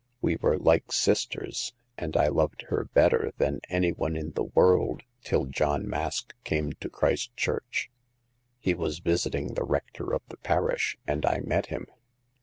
[0.19, 5.03] We were like sisters, and I loved her better than any one in the world
[5.23, 7.91] till John Mask came to Christchurch.
[8.59, 11.85] He was visit ing the rector of the parish, and I met him.